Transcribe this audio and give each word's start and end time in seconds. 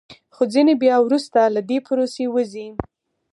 خو 0.35 0.43
ځینې 0.53 0.73
بیا 0.83 0.95
وروسته 1.01 1.39
له 1.55 1.61
دې 1.69 1.77
پروسې 1.87 2.25
وځي 2.29 2.67